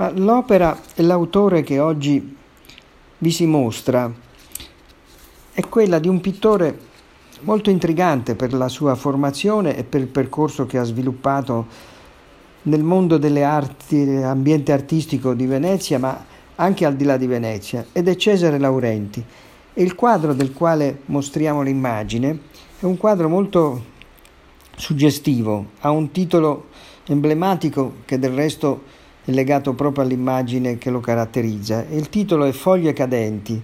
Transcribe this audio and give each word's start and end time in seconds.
Ma 0.00 0.10
l'opera 0.14 0.80
e 0.94 1.02
l'autore 1.02 1.62
che 1.62 1.78
oggi 1.78 2.34
vi 3.18 3.30
si 3.30 3.44
mostra 3.44 4.10
è 5.52 5.60
quella 5.68 5.98
di 5.98 6.08
un 6.08 6.22
pittore 6.22 6.78
molto 7.40 7.68
intrigante 7.68 8.34
per 8.34 8.54
la 8.54 8.68
sua 8.68 8.94
formazione 8.94 9.76
e 9.76 9.84
per 9.84 10.00
il 10.00 10.06
percorso 10.06 10.64
che 10.64 10.78
ha 10.78 10.84
sviluppato 10.84 11.66
nel 12.62 12.82
mondo 12.82 13.18
delle 13.18 13.44
arti, 13.44 14.00
ambiente 14.22 14.72
artistico 14.72 15.34
di 15.34 15.44
Venezia, 15.44 15.98
ma 15.98 16.24
anche 16.54 16.86
al 16.86 16.96
di 16.96 17.04
là 17.04 17.18
di 17.18 17.26
Venezia, 17.26 17.84
ed 17.92 18.08
è 18.08 18.16
Cesare 18.16 18.58
Laurenti. 18.58 19.22
E 19.74 19.82
il 19.82 19.94
quadro 19.94 20.32
del 20.32 20.54
quale 20.54 21.00
mostriamo 21.06 21.60
l'immagine 21.60 22.38
è 22.80 22.86
un 22.86 22.96
quadro 22.96 23.28
molto 23.28 23.84
suggestivo, 24.74 25.72
ha 25.80 25.90
un 25.90 26.10
titolo 26.10 26.68
emblematico 27.04 27.96
che 28.06 28.18
del 28.18 28.32
resto 28.32 28.96
è 29.24 29.30
legato 29.30 29.74
proprio 29.74 30.04
all'immagine 30.04 30.78
che 30.78 30.90
lo 30.90 31.00
caratterizza. 31.00 31.84
Il 31.90 32.08
titolo 32.08 32.44
è 32.44 32.52
Foglie 32.52 32.92
cadenti, 32.92 33.60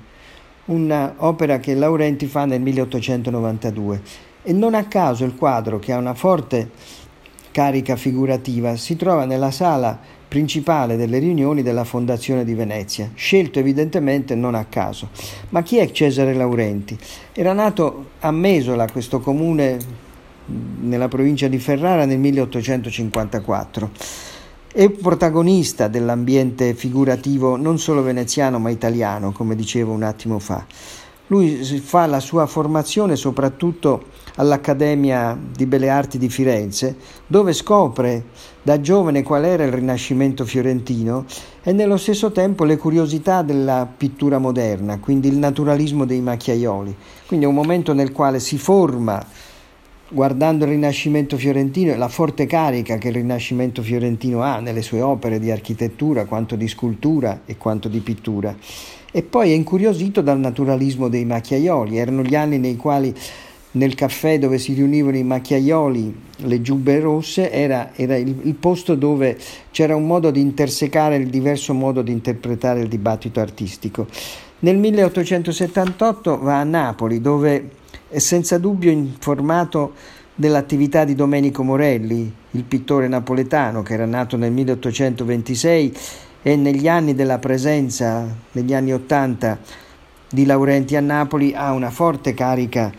un'opera 0.67 1.59
che 1.59 1.75
Laurenti 1.75 2.27
fa 2.27 2.45
nel 2.45 2.61
1892 2.61 4.01
e 4.43 4.53
non 4.53 4.75
a 4.75 4.85
caso 4.85 5.25
il 5.25 5.35
quadro, 5.35 5.79
che 5.79 5.93
ha 5.93 5.99
una 5.99 6.15
forte 6.15 6.71
carica 7.51 7.97
figurativa, 7.97 8.77
si 8.77 8.95
trova 8.95 9.25
nella 9.25 9.51
sala 9.51 9.99
principale 10.29 10.97
delle 10.97 11.19
riunioni 11.19 11.63
della 11.63 11.85
Fondazione 11.85 12.45
di 12.45 12.55
Venezia, 12.55 13.11
scelto 13.15 13.59
evidentemente 13.59 14.35
non 14.35 14.55
a 14.55 14.67
caso. 14.67 15.09
Ma 15.49 15.63
chi 15.63 15.79
è 15.79 15.91
Cesare 15.91 16.35
Laurenti? 16.35 16.97
Era 17.33 17.53
nato 17.53 18.11
a 18.21 18.31
Mesola, 18.31 18.89
questo 18.91 19.21
comune 19.21 19.79
nella 20.81 21.09
provincia 21.09 21.49
di 21.49 21.59
Ferrara, 21.59 22.05
nel 22.05 22.19
1854 22.19 23.91
è 24.77 24.91
protagonista 24.91 25.89
dell'ambiente 25.89 26.75
figurativo 26.75 27.57
non 27.57 27.79
solo 27.79 28.03
veneziano 28.03 28.59
ma 28.59 28.69
italiano, 28.69 29.33
come 29.33 29.57
dicevo 29.57 29.91
un 29.91 30.03
attimo 30.03 30.39
fa. 30.39 30.67
Lui 31.29 31.65
fa 31.65 32.05
la 32.05 32.21
sua 32.21 32.45
formazione 32.45 33.17
soprattutto 33.17 34.09
all'Accademia 34.35 35.35
di 35.35 35.65
Belle 35.65 35.89
Arti 35.89 36.19
di 36.19 36.29
Firenze, 36.29 36.95
dove 37.27 37.55
scopre 37.55 38.25
da 38.63 38.79
giovane 38.79 39.23
qual 39.23 39.47
era 39.47 39.65
il 39.65 39.73
Rinascimento 39.73 40.45
fiorentino 40.45 41.25
e 41.63 41.73
nello 41.73 41.97
stesso 41.97 42.31
tempo 42.31 42.65
le 42.65 42.77
curiosità 42.77 43.41
della 43.41 43.89
pittura 43.97 44.37
moderna, 44.37 44.99
quindi 44.99 45.29
il 45.29 45.39
naturalismo 45.39 46.05
dei 46.05 46.21
macchiaioli. 46.21 46.95
Quindi 47.27 47.47
è 47.47 47.49
un 47.49 47.55
momento 47.55 47.95
nel 47.95 48.13
quale 48.13 48.41
si 48.41 48.59
forma 48.59 49.25
guardando 50.09 50.65
il 50.65 50.71
Rinascimento 50.71 51.37
fiorentino 51.37 51.93
e 51.93 51.97
la 51.97 52.09
forte 52.09 52.47
carica 52.47 52.97
che 52.97 53.09
il 53.09 53.15
Rinascimento 53.15 53.83
fiorentino 53.83 54.43
ha 54.43 54.61
nelle 54.61 54.83
sue 54.83 55.01
opere 55.01 55.39
di 55.39 55.51
architettura, 55.51 56.27
quanto 56.27 56.55
di 56.55 56.69
scultura 56.69 57.41
e 57.45 57.57
quanto 57.57 57.89
di 57.89 58.01
pittura. 58.01 58.55
E 59.11 59.23
poi 59.23 59.51
è 59.51 59.55
incuriosito 59.55 60.21
dal 60.21 60.39
naturalismo 60.39 61.09
dei 61.09 61.25
macchiaioli. 61.25 61.97
Erano 61.97 62.23
gli 62.23 62.37
anni 62.37 62.59
nei 62.59 62.77
quali 62.77 63.15
nel 63.73 63.95
caffè 63.95 64.39
dove 64.39 64.59
si 64.59 64.73
riunivano 64.73 65.17
i 65.17 65.23
macchiaioli, 65.23 66.17
le 66.37 66.63
giubbe 66.63 66.99
rosse, 67.01 67.51
era, 67.51 67.91
era 67.95 68.17
il, 68.17 68.35
il, 68.43 68.55
posto 68.55 68.95
dove 68.95 69.37
c'era 69.71 69.95
un 69.95 70.07
modo 70.07 70.31
di 70.31 70.41
intersecare 70.41 71.17
il 71.17 71.29
diverso 71.29 71.75
modo 71.75 72.03
di 72.03 72.13
interpretare 72.13 72.81
il 72.81 72.89
dibattito 72.89 73.41
artistico. 73.41 74.07
Nel 74.61 74.79
1878 74.79 76.39
va 76.39 76.61
a 76.61 76.65
Napoli 76.65 77.21
dove 77.21 77.71
è 78.09 78.19
senza 78.19 78.59
dubbio 78.59 78.91
informato 78.91 79.95
dell'attività 80.35 81.05
di 81.05 81.15
Domenico 81.15 81.63
Morelli, 81.65 82.33
il 82.53 82.65
pittore 82.65 83.09
napoletano 83.09 83.83
che 83.83 83.95
era 83.95 84.07
nato 84.07 84.37
nel 84.37 84.53
1826 84.53 85.97
e 86.43 86.57
negli 86.57 86.87
anni 86.87 87.15
della 87.15 87.39
presenza, 87.39 88.27
negli 88.53 88.73
anni 88.73 88.93
Ottanta, 88.93 89.59
di 90.29 90.45
Laurenti 90.45 90.95
a 90.95 91.01
Napoli 91.01 91.53
ha 91.55 91.73
una 91.73 91.91
forte 91.91 92.35
carica 92.35 92.93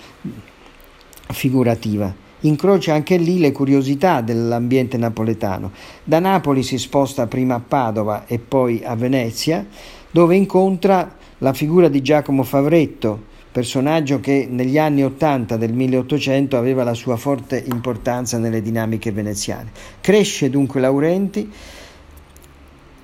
figurativa. 1.28 2.14
Incrocia 2.42 2.94
anche 2.94 3.18
lì 3.18 3.40
le 3.40 3.52
curiosità 3.52 4.22
dell'ambiente 4.22 4.98
napoletano. 4.98 5.72
Da 6.04 6.20
Napoli 6.20 6.64
si 6.64 6.78
sposta 6.78 7.28
prima 7.28 7.56
a 7.56 7.62
Padova 7.66 8.26
e 8.28 8.40
poi 8.40 8.84
a 8.84 8.96
Venezia, 8.96 9.66
dove 10.12 10.36
incontra 10.36 11.16
la 11.40 11.54
figura 11.54 11.88
di 11.88 12.02
Giacomo 12.02 12.44
Favretto, 12.44 13.36
personaggio 13.58 14.20
che 14.20 14.48
negli 14.48 14.78
anni 14.78 15.04
80 15.04 15.58
del 15.58 15.74
1800 15.74 16.58
aveva 16.58 16.84
la 16.84 16.94
sua 16.94 17.16
forte 17.16 17.64
importanza 17.66 18.38
nelle 18.38 18.62
dinamiche 18.62 19.12
veneziane. 19.12 19.72
Cresce 20.00 20.52
dunque 20.52 20.80
Laurenti, 20.80 21.52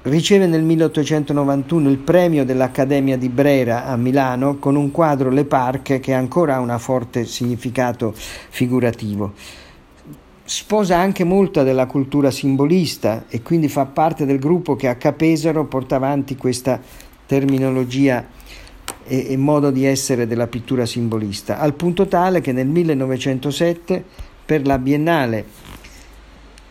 riceve 0.03 0.45
nel 0.45 0.61
1891 0.61 1.89
il 1.89 1.97
premio 1.97 2.45
dell'Accademia 2.45 3.17
di 3.17 3.29
Brera 3.29 3.87
a 3.87 3.97
Milano 3.97 4.59
con 4.59 4.75
un 4.75 4.91
quadro 4.91 5.31
Le 5.31 5.45
Parche 5.45 5.99
che 5.99 6.13
ancora 6.13 6.53
ha 6.53 6.59
un 6.59 6.75
forte 6.77 7.25
significato 7.25 8.13
figurativo. 8.13 9.33
Sposa 10.43 10.99
anche 10.99 11.23
molta 11.23 11.63
della 11.63 11.87
cultura 11.87 12.29
simbolista 12.29 13.25
e 13.27 13.41
quindi 13.41 13.69
fa 13.69 13.85
parte 13.85 14.27
del 14.27 14.37
gruppo 14.37 14.75
che 14.75 14.87
a 14.87 14.97
Capesaro 14.97 15.65
porta 15.65 15.95
avanti 15.95 16.37
questa 16.37 16.79
terminologia 17.25 18.23
e, 19.05 19.31
e 19.31 19.37
modo 19.37 19.71
di 19.71 19.85
essere 19.85 20.27
della 20.27 20.47
pittura 20.47 20.85
simbolista, 20.85 21.59
al 21.59 21.73
punto 21.73 22.07
tale 22.07 22.41
che 22.41 22.51
nel 22.51 22.67
1907 22.67 24.03
per 24.45 24.65
la 24.65 24.77
Biennale 24.77 25.45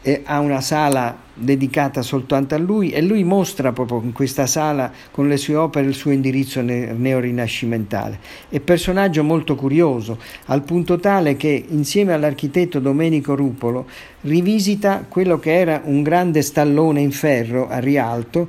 e 0.03 0.23
ha 0.25 0.41
una 0.41 0.61
sala 0.61 1.17
dedicata 1.33 2.03
soltanto 2.03 2.55
a 2.55 2.59
lui 2.59 2.91
e 2.91 3.01
lui 3.01 3.23
mostra 3.23 3.73
proprio 3.73 4.03
in 4.03 4.13
questa 4.13 4.47
sala 4.47 4.91
con 5.11 5.29
le 5.29 5.37
sue 5.37 5.55
opere 5.55 5.87
il 5.87 5.95
suo 5.95 6.11
indirizzo 6.11 6.61
neorinascimentale. 6.61 8.19
È 8.49 8.59
personaggio 8.61 9.23
molto 9.23 9.55
curioso, 9.55 10.19
al 10.47 10.63
punto 10.63 10.99
tale 10.99 11.37
che 11.37 11.65
insieme 11.69 12.13
all'architetto 12.13 12.81
Domenico 12.81 13.37
Rupolo 13.37 13.87
rivisita 14.23 15.07
quello 15.09 15.39
che 15.39 15.55
era 15.55 15.81
un 15.85 16.03
grande 16.03 16.43
stallone 16.43 17.01
in 17.01 17.13
ferro 17.13 17.69
a 17.69 17.79
Rialto 17.79 18.49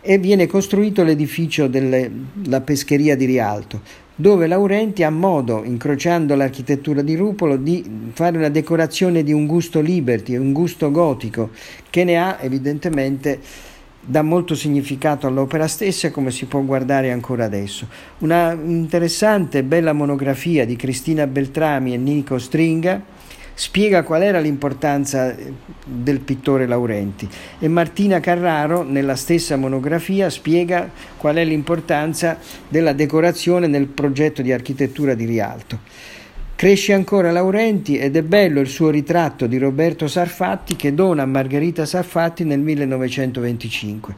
e 0.00 0.18
viene 0.18 0.46
costruito 0.46 1.02
l'edificio 1.02 1.66
della 1.66 2.60
pescheria 2.62 3.16
di 3.16 3.26
Rialto, 3.26 3.80
dove 4.14 4.46
Laurenti 4.46 5.02
ha 5.02 5.10
modo, 5.10 5.62
incrociando 5.64 6.34
l'architettura 6.34 7.02
di 7.02 7.16
Rupolo, 7.16 7.56
di 7.56 7.84
fare 8.12 8.36
una 8.36 8.48
decorazione 8.48 9.22
di 9.22 9.32
un 9.32 9.46
gusto 9.46 9.80
liberty, 9.80 10.36
un 10.36 10.52
gusto 10.52 10.90
gotico, 10.90 11.50
che 11.88 12.04
ne 12.04 12.18
ha 12.18 12.38
evidentemente 12.40 13.38
dà 14.02 14.22
molto 14.22 14.54
significato 14.54 15.26
all'opera 15.26 15.68
stessa 15.68 16.10
come 16.10 16.30
si 16.30 16.46
può 16.46 16.60
guardare 16.62 17.10
ancora 17.10 17.44
adesso. 17.44 17.86
Una 18.18 18.52
interessante 18.52 19.58
e 19.58 19.62
bella 19.62 19.92
monografia 19.92 20.64
di 20.64 20.74
Cristina 20.74 21.26
Beltrami 21.26 21.92
e 21.92 21.98
Nico 21.98 22.38
Stringa 22.38 23.02
spiega 23.60 24.04
qual 24.04 24.22
era 24.22 24.40
l'importanza 24.40 25.36
eh, 25.36 25.52
del 25.84 26.20
pittore 26.20 26.66
Laurenti 26.66 27.28
e 27.58 27.68
Martina 27.68 28.18
Carraro 28.18 28.82
nella 28.82 29.16
stessa 29.16 29.56
monografia 29.56 30.30
spiega 30.30 30.90
qual 31.18 31.36
è 31.36 31.44
l'importanza 31.44 32.38
della 32.66 32.94
decorazione 32.94 33.66
nel 33.66 33.84
progetto 33.84 34.40
di 34.40 34.50
architettura 34.50 35.12
di 35.12 35.26
Rialto. 35.26 35.78
Cresce 36.56 36.94
ancora 36.94 37.30
Laurenti 37.30 37.98
ed 37.98 38.16
è 38.16 38.22
bello 38.22 38.60
il 38.60 38.68
suo 38.68 38.88
ritratto 38.88 39.46
di 39.46 39.58
Roberto 39.58 40.08
Sarfatti 40.08 40.74
che 40.74 40.94
dona 40.94 41.24
a 41.24 41.26
Margherita 41.26 41.84
Sarfatti 41.84 42.44
nel 42.44 42.60
1925. 42.60 44.14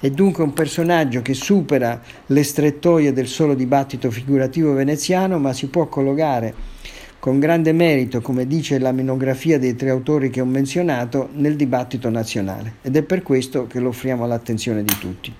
È 0.00 0.10
dunque 0.10 0.44
un 0.44 0.52
personaggio 0.52 1.22
che 1.22 1.32
supera 1.32 1.98
le 2.26 2.42
strettoie 2.42 3.14
del 3.14 3.26
solo 3.26 3.54
dibattito 3.54 4.10
figurativo 4.10 4.74
veneziano, 4.74 5.38
ma 5.38 5.54
si 5.54 5.68
può 5.68 5.86
collocare 5.86 6.72
con 7.22 7.38
grande 7.38 7.70
merito, 7.70 8.20
come 8.20 8.48
dice 8.48 8.80
la 8.80 8.90
monografia 8.90 9.56
dei 9.56 9.76
tre 9.76 9.90
autori 9.90 10.28
che 10.28 10.40
ho 10.40 10.44
menzionato, 10.44 11.28
nel 11.34 11.54
dibattito 11.54 12.10
nazionale 12.10 12.78
ed 12.82 12.96
è 12.96 13.04
per 13.04 13.22
questo 13.22 13.68
che 13.68 13.78
lo 13.78 13.90
offriamo 13.90 14.24
all'attenzione 14.24 14.82
di 14.82 14.96
tutti. 14.98 15.32